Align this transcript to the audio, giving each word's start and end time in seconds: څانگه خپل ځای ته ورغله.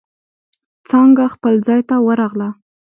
څانگه 0.87 1.25
خپل 1.35 1.53
ځای 1.67 1.81
ته 1.89 1.95
ورغله. 2.05 2.49